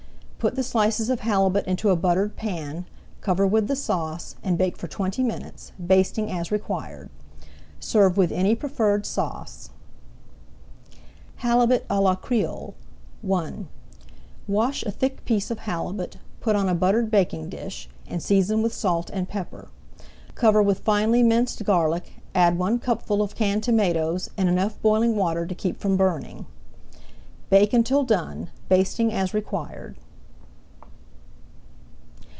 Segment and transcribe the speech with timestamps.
[0.41, 2.87] Put the slices of halibut into a buttered pan,
[3.21, 7.11] cover with the sauce, and bake for twenty minutes, basting as required.
[7.79, 9.69] Serve with any preferred sauce.
[10.89, 10.97] [Page
[11.43, 12.73] 172] HALIBUT À LA CREOLE
[13.31, 13.53] I
[14.47, 18.73] Wash a thick piece of halibut, put on a buttered baking dish, and season with
[18.73, 19.67] salt and pepper.
[20.33, 25.45] Cover with finely minced garlic, add one cupful of canned tomatoes and enough boiling water
[25.45, 26.47] to keep from burning.
[27.51, 29.97] Bake until done, basting as required.